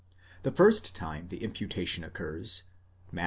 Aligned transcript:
_The 0.41 0.51
first 0.51 0.95
time 0.95 1.27
the 1.27 1.43
imputation 1.43 2.03
occurs 2.03 2.63
(Matt. 3.11 3.19